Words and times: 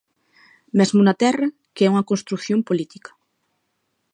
Mesmo 0.77 0.99
na 1.03 1.15
Terra, 1.23 1.47
que 1.75 1.81
é 1.85 1.91
unha 1.93 2.07
construción 2.09 2.59
política. 2.69 3.11